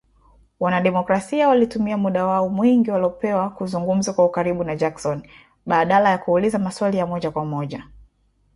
[0.59, 5.27] wanademokrasia walitumia muda wao mwingi waliopewa kuzungumza kwa ukaribu na Jackson,
[5.65, 7.87] badala ya kuuliza maswali ya moja kwa moja.